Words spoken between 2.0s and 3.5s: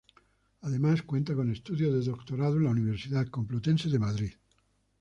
doctorado en la Universidad